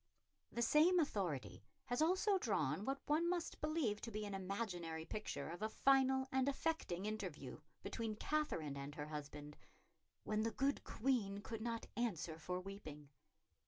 The 0.51 0.63
same 0.63 0.99
authority 0.99 1.63
has 1.85 2.01
also 2.01 2.39
drawn 2.39 2.85
what 2.85 3.03
one 3.07 3.29
must 3.29 3.61
believe 3.61 4.01
to 4.01 4.09
be 4.09 4.25
an 4.25 4.33
imaginary 4.33 5.05
picture 5.05 5.47
of 5.49 5.61
a 5.61 5.69
final 5.69 6.27
and 6.31 6.49
affecting 6.49 7.05
interview 7.05 7.61
between 7.83 8.15
Katherine 8.15 8.77
and 8.77 8.95
her 8.95 9.09
husband, 9.09 9.57
"when 10.23 10.41
the 10.41 10.49
good 10.49 10.83
Queen 10.83 11.37
could 11.41 11.61
not 11.61 11.85
answer 11.95 12.39
for 12.39 12.59
weeping." 12.59 13.09